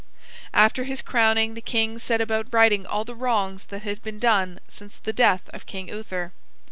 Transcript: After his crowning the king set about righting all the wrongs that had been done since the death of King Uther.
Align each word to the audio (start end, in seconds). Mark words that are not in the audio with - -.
After 0.55 0.85
his 0.85 1.03
crowning 1.03 1.53
the 1.53 1.61
king 1.61 1.99
set 1.99 2.21
about 2.21 2.51
righting 2.51 2.87
all 2.87 3.03
the 3.05 3.13
wrongs 3.13 3.65
that 3.65 3.83
had 3.83 4.01
been 4.01 4.17
done 4.17 4.59
since 4.67 4.97
the 4.97 5.13
death 5.13 5.47
of 5.53 5.67
King 5.67 5.89
Uther. 5.89 6.31